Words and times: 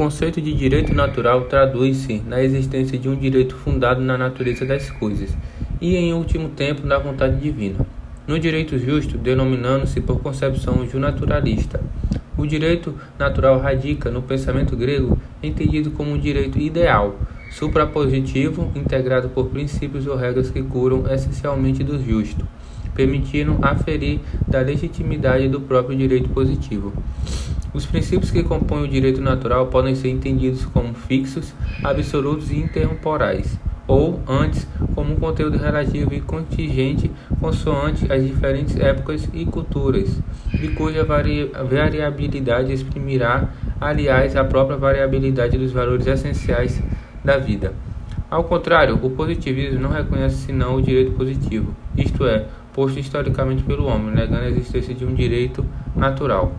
conceito 0.00 0.40
de 0.40 0.54
direito 0.54 0.94
natural 0.94 1.42
traduz-se 1.42 2.22
na 2.26 2.42
existência 2.42 2.98
de 2.98 3.06
um 3.06 3.14
direito 3.14 3.54
fundado 3.54 4.00
na 4.00 4.16
natureza 4.16 4.64
das 4.64 4.90
coisas 4.90 5.36
e, 5.78 5.94
em 5.94 6.14
último 6.14 6.48
tempo, 6.48 6.86
na 6.86 6.98
vontade 6.98 7.36
divina. 7.36 7.84
No 8.26 8.38
direito 8.38 8.78
justo, 8.78 9.18
denominando-se 9.18 10.00
por 10.00 10.18
concepção 10.20 10.88
naturalista. 10.94 11.82
O 12.34 12.46
direito 12.46 12.94
natural 13.18 13.60
radica 13.60 14.10
no 14.10 14.22
pensamento 14.22 14.74
grego, 14.74 15.18
entendido 15.42 15.90
como 15.90 16.12
um 16.12 16.18
direito 16.18 16.58
ideal, 16.58 17.18
suprapositivo, 17.50 18.72
integrado 18.74 19.28
por 19.28 19.50
princípios 19.50 20.06
ou 20.06 20.16
regras 20.16 20.48
que 20.48 20.62
curam 20.62 21.04
essencialmente 21.12 21.84
do 21.84 22.02
justo, 22.02 22.48
permitindo 22.94 23.58
aferir 23.60 24.20
da 24.48 24.60
legitimidade 24.60 25.46
do 25.46 25.60
próprio 25.60 25.94
direito 25.94 26.30
positivo. 26.30 26.90
Os 27.72 27.86
princípios 27.86 28.32
que 28.32 28.42
compõem 28.42 28.84
o 28.84 28.88
direito 28.88 29.20
natural 29.20 29.68
podem 29.68 29.94
ser 29.94 30.08
entendidos 30.08 30.64
como 30.66 30.92
fixos, 30.92 31.54
absolutos 31.84 32.50
e 32.50 32.58
intemporais, 32.58 33.58
ou, 33.86 34.20
antes, 34.26 34.66
como 34.94 35.12
um 35.12 35.16
conteúdo 35.16 35.56
relativo 35.56 36.12
e 36.12 36.20
contingente 36.20 37.10
consoante 37.40 38.10
as 38.12 38.24
diferentes 38.24 38.76
épocas 38.76 39.28
e 39.32 39.44
culturas, 39.44 40.20
de 40.52 40.68
cuja 40.68 41.04
vari 41.04 41.44
variabilidade 41.68 42.72
exprimirá, 42.72 43.50
aliás, 43.80 44.34
a 44.34 44.44
própria 44.44 44.76
variabilidade 44.76 45.56
dos 45.56 45.70
valores 45.70 46.06
essenciais 46.06 46.82
da 47.24 47.36
vida. 47.36 47.72
Ao 48.30 48.44
contrário, 48.44 48.98
o 49.02 49.10
positivismo 49.10 49.80
não 49.80 49.90
reconhece 49.90 50.46
senão 50.46 50.76
o 50.76 50.82
direito 50.82 51.12
positivo, 51.12 51.74
isto 51.96 52.24
é, 52.26 52.46
posto 52.72 52.98
historicamente 52.98 53.62
pelo 53.64 53.86
homem, 53.86 54.14
negando 54.14 54.44
a 54.44 54.48
existência 54.48 54.94
de 54.94 55.04
um 55.04 55.14
direito 55.14 55.64
natural. 55.96 56.52